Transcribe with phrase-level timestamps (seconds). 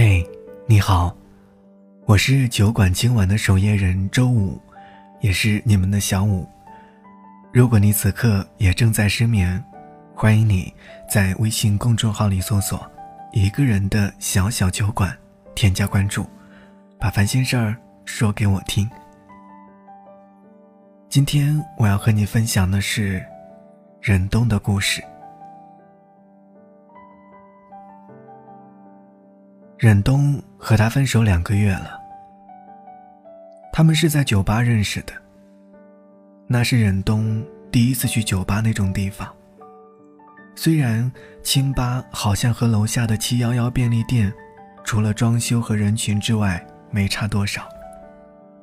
[0.00, 0.24] 嘿，
[0.64, 1.12] 你好，
[2.06, 4.56] 我是酒馆今晚的守夜人周五，
[5.18, 6.48] 也是你们的小五。
[7.52, 9.60] 如果你此刻也正在失眠，
[10.14, 10.72] 欢迎你
[11.10, 12.88] 在微信公众号里搜索
[13.34, 15.12] “一个人的小小酒馆”，
[15.56, 16.24] 添加关注，
[16.96, 18.88] 把烦心事儿说给我听。
[21.08, 23.20] 今天我要和你分享的是
[24.00, 25.02] 忍冬的故事。
[29.78, 32.00] 忍冬和他分手两个月了，
[33.72, 35.12] 他们是在酒吧认识的。
[36.48, 39.32] 那是忍冬第一次去酒吧那种地方。
[40.56, 41.08] 虽然
[41.44, 44.32] 清吧好像和楼下的七幺幺便利店，
[44.82, 46.60] 除了装修和人群之外
[46.90, 47.68] 没差多少，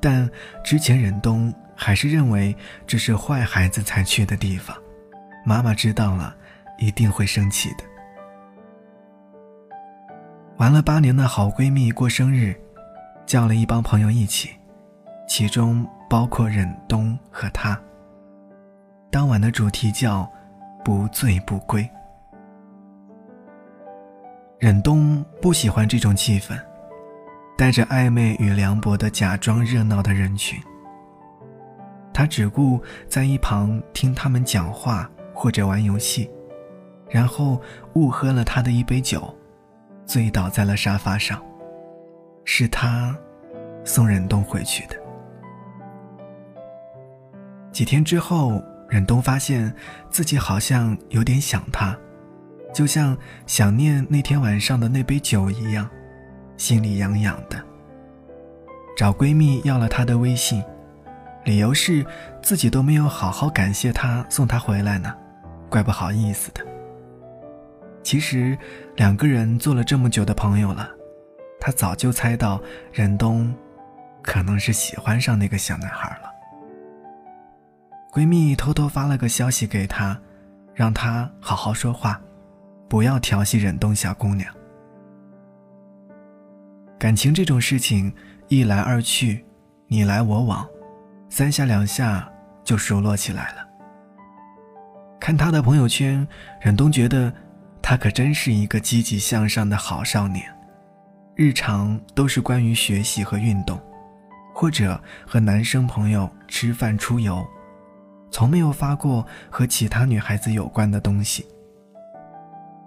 [0.01, 0.29] 但
[0.65, 2.53] 之前忍冬还是认为
[2.85, 4.75] 这是坏孩子才去的地方，
[5.45, 6.35] 妈妈知道了
[6.77, 7.85] 一定会生气的。
[10.57, 12.55] 玩了八年的好闺蜜过生日，
[13.25, 14.51] 叫了一帮朋友一起，
[15.27, 17.77] 其中包括忍冬和她。
[19.11, 20.29] 当晚的主题叫
[20.83, 21.87] “不醉不归”。
[24.57, 26.57] 忍冬不喜欢这种气氛，
[27.57, 30.57] 带着暧昧与凉薄的假装热闹的人群。
[32.13, 36.31] 他只顾在一旁听他们讲话或者玩游戏，
[37.09, 37.61] 然后
[37.95, 39.21] 误喝了他的一杯酒。
[40.05, 41.41] 醉倒在了沙发上，
[42.43, 43.15] 是他
[43.83, 44.95] 送忍冬回去的。
[47.71, 49.73] 几天之后，忍冬发现
[50.09, 51.97] 自己好像有点想他，
[52.73, 55.89] 就像想念那天晚上的那杯酒一样，
[56.55, 57.61] 心里痒痒的。
[58.95, 60.63] 找闺蜜要了她的微信，
[61.43, 62.05] 理由是
[62.41, 65.13] 自己都没有好好感谢她送她回来呢，
[65.69, 66.74] 怪不好意思的。
[68.05, 68.55] 其实，
[68.97, 70.87] 两个人做了这么久的朋友了，
[71.59, 72.61] 她早就猜到
[72.93, 73.51] 忍冬
[74.21, 76.29] 可能是喜欢上那个小男孩了。
[78.13, 80.15] 闺蜜偷偷发了个消息给她，
[80.75, 82.21] 让她好好说话，
[82.87, 84.53] 不要调戏忍冬小姑娘。
[86.99, 88.13] 感情这种事情，
[88.49, 89.43] 一来二去，
[89.87, 90.63] 你来我往，
[91.27, 92.31] 三下两下
[92.63, 93.67] 就熟络起来了。
[95.19, 96.27] 看她的朋友圈，
[96.61, 97.33] 忍冬觉得。
[97.87, 100.43] 他可真是一个积极向上的好少年，
[101.35, 103.79] 日常都是关于学习和运动，
[104.55, 107.45] 或者和男生朋友吃饭出游，
[108.31, 111.45] 从没有发过和其他女孩子有关的东西。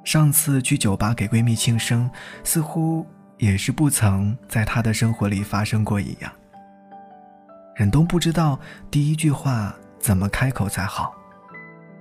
[0.03, 2.11] 上次去酒吧给闺蜜庆生，
[2.43, 6.33] 似乎也是不曾在她的生活里发生过一样。
[7.77, 8.59] 忍冬不知道
[8.91, 11.15] 第一句话怎么开口才好，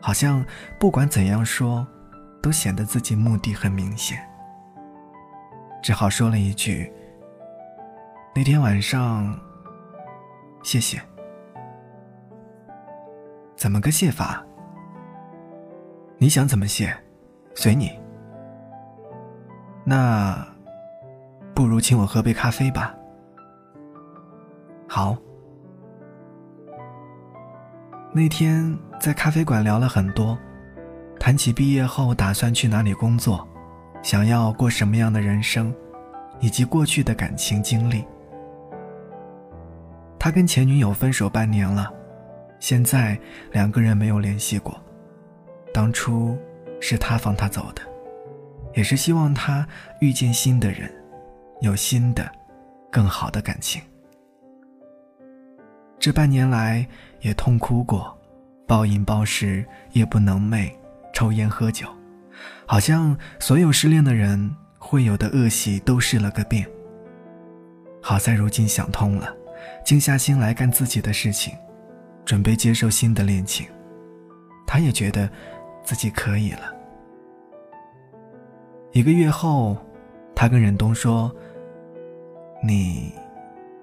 [0.02, 0.44] 好像
[0.80, 1.88] 不管怎样说。
[2.42, 4.18] 都显得自己目的很明显，
[5.82, 6.92] 只好说了一句
[8.36, 9.38] ：“那天晚上，
[10.64, 11.02] 谢谢。”
[13.56, 14.46] 怎么个谢法？
[16.18, 16.96] 你想怎么谢，
[17.56, 18.00] 随你。
[19.84, 20.46] 那，
[21.56, 22.96] 不如请我喝杯咖啡吧。
[24.88, 25.18] 好。
[28.14, 30.38] 那天在咖啡馆聊了很多。
[31.28, 33.46] 谈起毕业后打算去哪里工作，
[34.02, 35.76] 想要过什么样的人生，
[36.40, 38.06] 以及过去的感情经历。
[40.18, 41.92] 他跟前女友分手半年了，
[42.62, 43.20] 现在
[43.52, 44.82] 两个人没有联系过。
[45.74, 46.38] 当初
[46.80, 47.82] 是他放他走的，
[48.74, 49.68] 也是希望他
[50.00, 50.90] 遇见新的人，
[51.60, 52.26] 有新的、
[52.90, 53.82] 更好的感情。
[56.00, 56.88] 这半年来
[57.20, 58.18] 也痛哭过，
[58.66, 60.72] 暴饮暴食，夜不能寐。
[61.18, 61.88] 抽烟喝酒，
[62.68, 66.64] 好像所有失恋的人会有的恶习都试了个遍。
[68.04, 69.36] 好在如今想通了，
[69.84, 71.56] 静下心来干自己的事情，
[72.24, 73.66] 准备接受新的恋情。
[74.68, 75.28] 他也觉得
[75.84, 76.72] 自己可以了。
[78.92, 79.76] 一个月后，
[80.36, 81.36] 他跟忍冬说
[82.64, 83.12] ：“你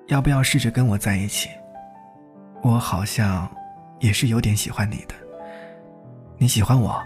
[0.06, 1.48] 要不要试着跟我在一起？
[2.62, 3.52] 我好像
[3.98, 5.16] 也是有点喜欢你的。
[6.38, 6.96] 你喜欢我？”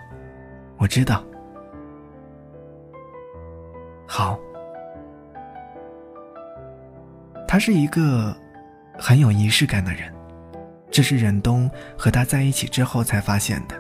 [0.79, 1.25] 我知道，
[4.07, 4.39] 好。
[7.47, 8.37] 他是一个
[8.99, 10.13] 很有仪式感的人，
[10.91, 13.75] 这是忍冬和他在一起之后才发现的。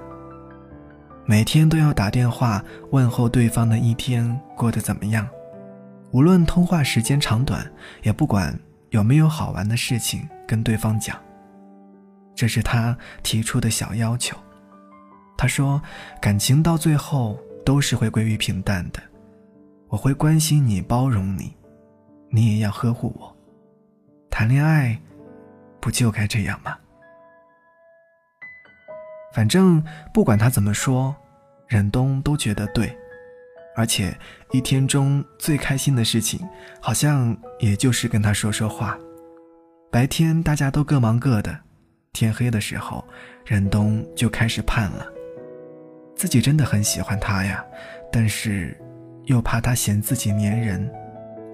[1.27, 5.29] 每天都要打电话问候对方的一天过得怎么样，
[6.13, 7.71] 无论通话时间长短，
[8.03, 8.59] 也不管
[8.89, 11.15] 有没有好玩的事情跟对方讲。
[12.35, 14.35] 这是他提出的小要求。
[15.39, 15.81] 他说
[16.21, 19.01] ：“感情到最后都是会归于平淡的，
[19.87, 21.55] 我会关心你、包容你，
[22.29, 23.35] 你也要呵护我。
[24.29, 25.01] 谈恋爱，
[25.81, 26.77] 不就该这样吗？
[29.33, 29.81] 反正
[30.13, 31.15] 不管他怎么说，
[31.69, 32.93] 忍冬都觉得对。
[33.77, 34.13] 而且
[34.51, 36.45] 一天中最开心的事情，
[36.83, 38.99] 好像也就是跟他说说话。
[39.89, 41.57] 白天大家都各忙各的，
[42.13, 43.05] 天黑的时候，
[43.47, 45.07] 忍冬就开始盼了。
[46.19, 47.65] 自己真的很喜欢他呀，
[48.11, 48.77] 但是
[49.27, 50.91] 又怕他嫌自己粘人，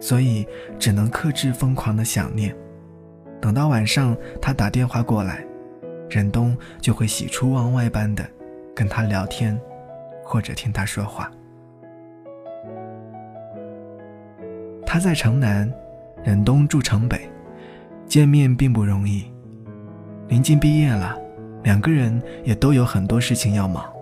[0.00, 2.56] 所以只能克制疯狂的想念。
[3.42, 5.44] 等到晚上他打电话过来，
[6.08, 8.26] 忍冬就会喜出望外般的
[8.74, 9.60] 跟他聊天，
[10.24, 11.30] 或者听他说话。
[14.86, 15.70] 他在城南，
[16.22, 17.28] 忍冬住城北，
[18.06, 19.30] 见面并不容易。
[20.28, 21.20] 临近毕业了，
[21.64, 23.93] 两个人也都有很多事情要忙。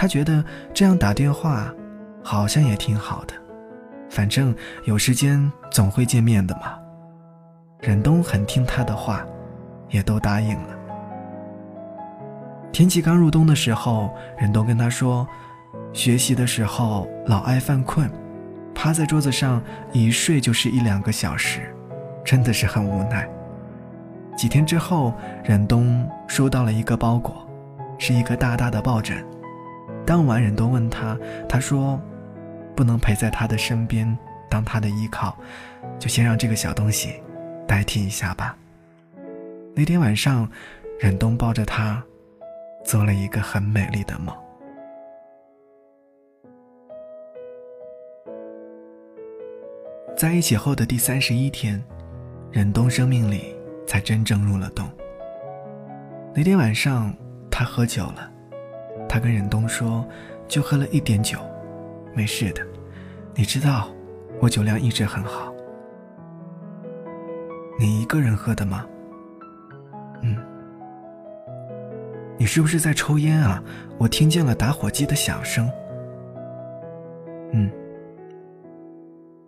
[0.00, 0.42] 他觉得
[0.72, 1.70] 这样打电话，
[2.24, 3.34] 好像也挺好的，
[4.08, 6.72] 反正有时间总会见面的嘛。
[7.80, 9.22] 忍冬很听他的话，
[9.90, 10.74] 也都答应了。
[12.72, 15.28] 天气刚入冬的时候，忍冬跟他说，
[15.92, 18.10] 学习的时候老爱犯困。
[18.74, 19.62] 趴在桌子上
[19.92, 21.76] 一睡就是一两个小时，
[22.24, 23.28] 真的是很无奈。
[24.34, 25.12] 几天之后，
[25.44, 27.46] 忍冬收到了一个包裹，
[27.98, 29.22] 是一个大大的抱枕。
[30.10, 31.16] 当晚，忍冬问他，
[31.48, 31.96] 他说
[32.74, 34.18] ：“不能陪在他的身边
[34.48, 35.38] 当他的依靠，
[36.00, 37.22] 就先让这个小东西
[37.64, 38.58] 代替一下吧。”
[39.72, 40.50] 那天晚上，
[40.98, 42.02] 忍冬抱着他，
[42.84, 44.36] 做了一个很美丽的梦。
[50.16, 51.80] 在一起后的第三十一天，
[52.50, 53.54] 忍冬生命里
[53.86, 54.90] 才真正入了冬。
[56.34, 57.14] 那天晚上，
[57.48, 58.28] 他喝酒了。
[59.12, 60.06] 他跟忍冬说
[60.46, 61.40] ：“就喝了一点酒，
[62.14, 62.64] 没事的。
[63.34, 63.88] 你知道，
[64.40, 65.52] 我酒量一直很好。
[67.76, 68.86] 你一个人喝的吗？
[70.22, 70.36] 嗯。
[72.38, 73.60] 你是不是在抽烟啊？
[73.98, 75.68] 我听见了打火机的响声。
[77.52, 77.68] 嗯。”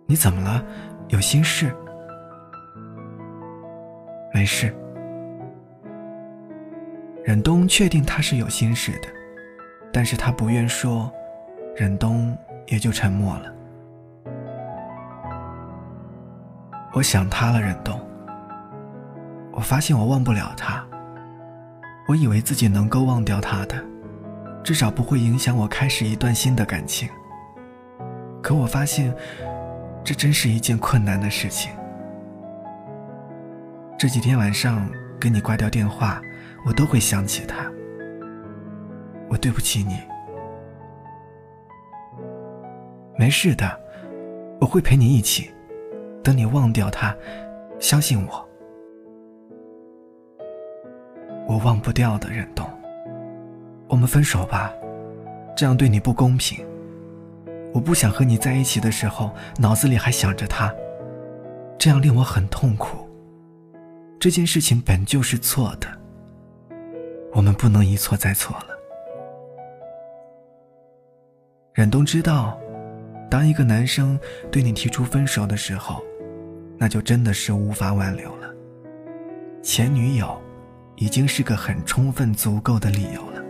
[0.05, 0.61] 你怎么了？
[1.07, 1.73] 有心事？
[4.33, 4.75] 没事。
[7.23, 9.07] 忍冬确定他是有心事的，
[9.93, 11.09] 但是他不愿说，
[11.75, 12.35] 忍冬
[12.67, 13.53] 也就沉默了。
[16.91, 17.97] 我想他了，忍冬。
[19.51, 20.83] 我发现我忘不了他。
[22.07, 23.81] 我以为自己能够忘掉他的，
[24.63, 27.07] 至少不会影响我开始一段新的感情。
[28.41, 29.15] 可我发现。
[30.05, 31.71] 这真是一件困难的事情。
[33.97, 34.85] 这几天晚上
[35.17, 36.21] 跟你挂掉电话，
[36.65, 37.71] 我都会想起他。
[39.33, 39.97] 我对不起你。
[43.17, 43.79] 没事的，
[44.61, 45.51] 我会陪你一起。
[46.23, 47.15] 等你忘掉他，
[47.79, 48.49] 相信我。
[51.47, 52.63] 我忘不掉的，忍冬。
[53.87, 54.71] 我们分手吧，
[55.57, 56.63] 这样对你不公平。
[57.73, 60.71] 我不想和你在一起的时候，脑子里还想着他，
[61.79, 63.09] 这样令我很痛苦。
[64.19, 65.87] 这件事情本就是错的，
[67.33, 68.72] 我们不能一错再错了。
[71.73, 72.55] 忍冬知道，
[73.31, 74.19] 当一个男生
[74.51, 76.03] 对你提出分手的时候，
[76.77, 78.53] 那就真的是无法挽留了。
[79.63, 80.39] 前女友
[80.97, 83.43] 已经是个很充分、足够的理由了，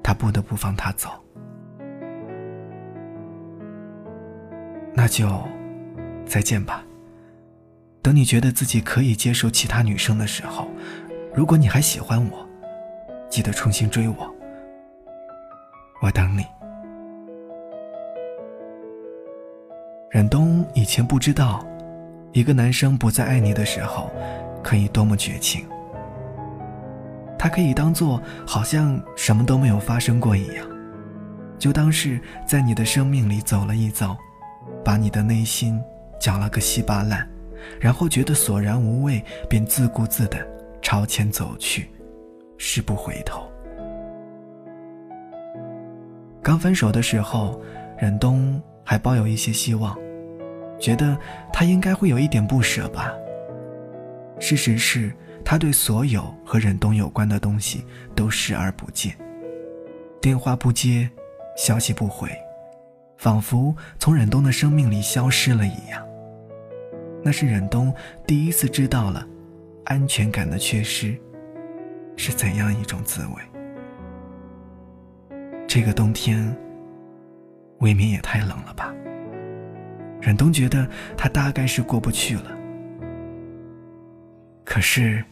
[0.00, 1.10] 他不得不放他走。
[4.94, 5.28] 那就
[6.24, 6.84] 再见吧。
[8.00, 10.68] 等你觉得自己可以接受其他女生的时候，
[11.34, 12.48] 如果你还喜欢我，
[13.28, 14.34] 记得重新追我。
[16.00, 16.44] 我等你。
[20.10, 21.62] 忍冬以前不知道，
[22.32, 24.10] 一个男生不再爱你的时候，
[24.64, 25.66] 可以多么绝情。
[27.38, 30.66] 他可以当做好像什么都没有发生过一样，
[31.58, 34.16] 就当是在你的生命里走了一遭。
[34.84, 35.78] 把你的内心
[36.18, 37.28] 搅了个稀巴烂，
[37.78, 40.38] 然后觉得索然无味，便自顾自地
[40.80, 41.90] 朝前走去，
[42.56, 43.42] 誓不回头。
[46.42, 47.60] 刚分手的时候，
[47.98, 49.94] 忍冬还抱有一些希望，
[50.80, 51.14] 觉得
[51.52, 53.12] 他应该会有一点不舍吧。
[54.40, 55.12] 事实是，
[55.44, 59.14] 他对所有和忍冬有关的东西都视而不见，
[60.22, 61.06] 电话不接，
[61.54, 62.30] 消息不回。
[63.18, 66.02] 仿佛从忍冬的生命里消失了一样。
[67.22, 67.92] 那是忍冬
[68.26, 69.26] 第一次知道了，
[69.84, 71.14] 安全感的缺失
[72.16, 73.42] 是怎样一种滋味。
[75.66, 76.56] 这个冬天
[77.78, 78.92] 未免也太冷了吧？
[80.20, 82.50] 忍冬觉得他大概是过不去了。
[84.64, 85.24] 可是，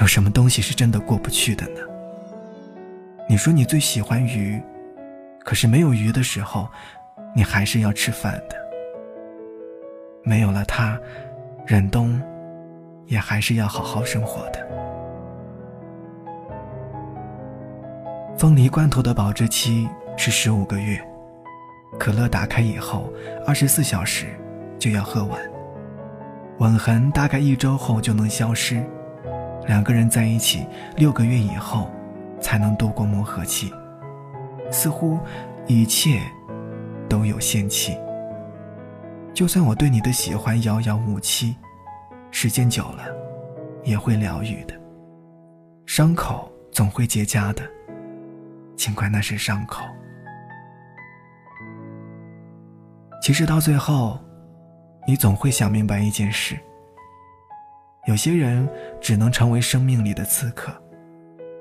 [0.00, 1.80] 有什么东西是真的过不去的呢？
[3.28, 4.60] 你说你最喜欢鱼，
[5.44, 6.68] 可是没有鱼的时候，
[7.34, 8.56] 你还是要吃饭的。
[10.24, 10.98] 没有了它，
[11.66, 12.20] 忍冬
[13.06, 14.68] 也还是要好好生活的。
[18.36, 21.00] 凤梨罐头的保质期是十五个月，
[22.00, 23.12] 可乐打开以后
[23.46, 24.28] 二十四小时
[24.78, 25.38] 就要喝完。
[26.58, 28.82] 吻痕大概一周后就能消失，
[29.66, 30.66] 两个人在一起
[30.96, 31.90] 六个月以后
[32.40, 33.70] 才能度过磨合期。
[34.70, 35.18] 似乎
[35.66, 36.22] 一切
[37.06, 37.94] 都有限期。
[39.34, 41.54] 就算我对你的喜欢遥遥无期，
[42.30, 43.04] 时间久了
[43.84, 44.74] 也会疗愈的。
[45.84, 47.62] 伤口总会结痂的，
[48.74, 49.84] 尽管那是伤口。
[53.20, 54.18] 其实到最后，
[55.06, 56.58] 你总会想明白一件事：
[58.06, 58.68] 有些人
[59.00, 60.72] 只能成为生命里的刺客。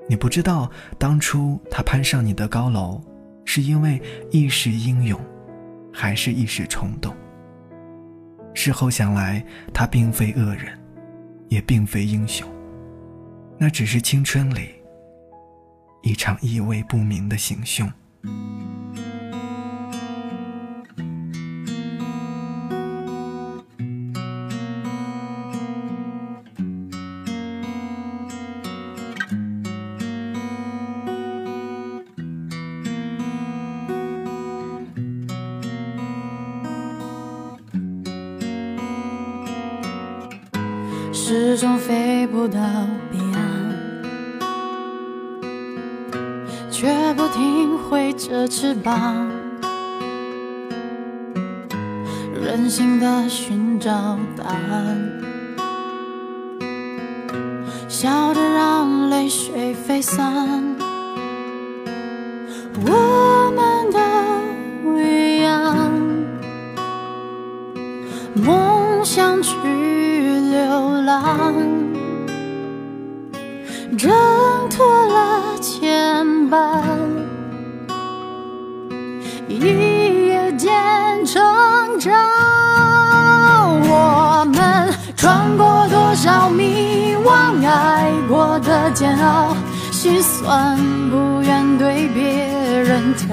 [0.08, 3.01] 你不知道当初他攀上你的高楼，
[3.46, 4.01] 是因为
[4.32, 5.20] 一时英勇，
[5.94, 7.16] 还是一时冲动。
[8.56, 10.78] 事后想来，他并非恶人，
[11.50, 12.50] 也并非英雄，
[13.58, 14.70] 那只是青春里
[16.01, 17.92] 一场意味不明的行凶。
[41.32, 42.60] 始终飞不到
[43.12, 43.44] 彼岸，
[46.72, 49.30] 却不停挥着翅膀，
[52.34, 55.22] 任性的寻找答案，
[57.88, 60.26] 笑着让泪水飞散。
[62.88, 65.92] 我们都一样，
[68.34, 69.54] 梦想去。
[73.98, 74.12] 挣
[74.70, 76.84] 脱了牵绊，
[79.48, 81.42] 一夜间成
[82.00, 82.13] 长。
[83.82, 89.56] 我们穿过多少迷惘，爱过的煎熬，
[89.92, 90.78] 心酸
[91.10, 92.22] 不愿对别
[92.84, 93.28] 人讲。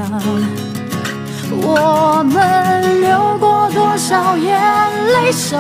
[1.62, 4.59] 我们流过多少眼
[5.12, 5.56] 泪，受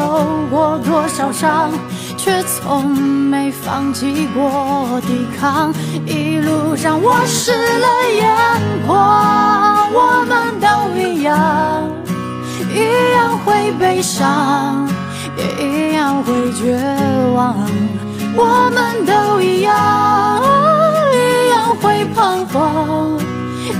[0.50, 1.70] 过多少伤，
[2.26, 5.72] 却从没放弃过抵抗。
[6.04, 8.26] 一路上我湿了眼
[8.84, 10.66] 眶，我们都
[11.00, 11.88] 一样，
[12.74, 14.88] 一样会悲伤，
[15.38, 16.76] 也一样会绝
[17.32, 17.54] 望。
[18.34, 20.42] 我们都一样，
[21.14, 23.20] 一样会彷徨。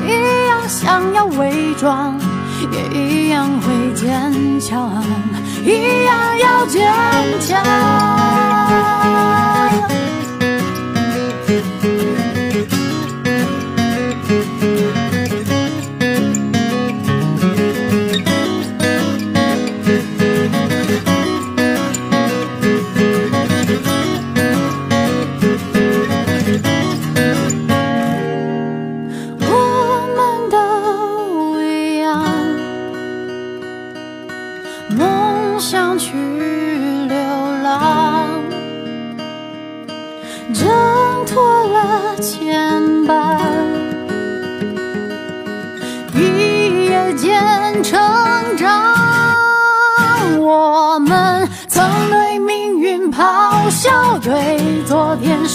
[0.07, 2.17] 一样想要伪装，
[2.71, 5.03] 也一样会坚强，
[5.67, 6.81] 一样要坚
[7.41, 7.61] 强。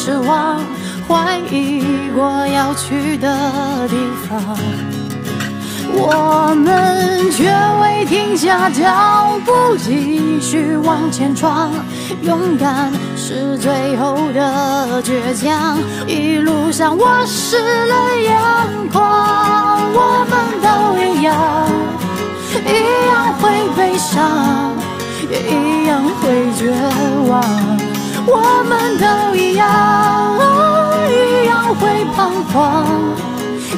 [0.04, 0.60] 失望，
[1.08, 3.96] 怀疑过要去的地
[4.28, 4.58] 方，
[5.94, 11.72] 我们却未停下脚步，继续往前闯。
[12.24, 15.78] 勇敢是最后的倔强，
[16.08, 19.04] 一路上我湿了眼眶，
[19.94, 20.34] 我们
[20.66, 21.32] 都一样，
[22.66, 22.74] 一
[23.08, 24.74] 样会悲伤，
[25.30, 26.74] 也一样会绝
[27.30, 27.81] 望。
[28.28, 30.38] 我们都一样，
[31.10, 32.86] 一样会彷徨，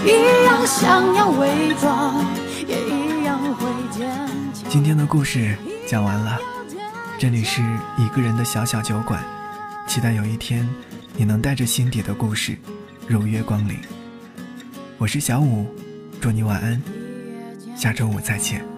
[0.06, 2.16] 一样想要伪装，
[2.68, 4.10] 也一样会坚
[4.54, 4.70] 强。
[4.70, 5.56] 今天的故事
[5.88, 6.38] 讲完了，
[7.18, 7.62] 这里是
[7.98, 9.24] 一个人的小小酒馆，
[9.88, 10.68] 期待有一天
[11.16, 12.58] 你能带着心底的故事
[13.08, 13.78] 如约光临。
[14.98, 15.68] 我是小五，
[16.20, 16.82] 祝你晚安，
[17.78, 18.73] 下周五再见。